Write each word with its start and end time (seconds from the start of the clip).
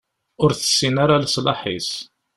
Ur 0.43 0.51
tessin 0.59 0.95
ara 1.03 1.23
leṣlaḥ-is. 1.23 1.91